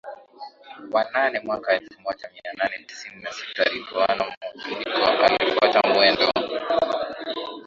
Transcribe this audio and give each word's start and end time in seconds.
wa 0.93 1.03
nane 1.13 1.39
mwaka 1.39 1.73
elfu 1.73 2.01
moja 2.01 2.29
mia 2.33 2.53
nane 2.53 2.83
tisini 2.87 3.23
na 3.23 3.31
sita 3.33 3.65
alipoona 3.65 4.15
mgawanyiko 4.15 5.25
Alifuata 5.25 5.93
mwendo 5.93 6.31